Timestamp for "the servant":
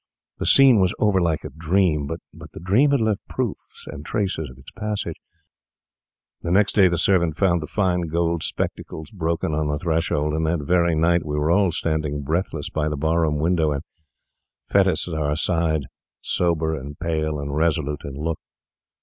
6.87-7.35